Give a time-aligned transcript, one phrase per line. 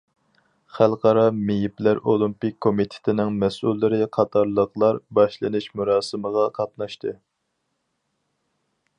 [0.75, 7.13] خەلقئارا مېيىپلەر ئولىمپىك كومىتېتىنىڭ مەسئۇللىرى قاتارلىقلار باشلىنىش مۇراسىمىغا قاتناشتى.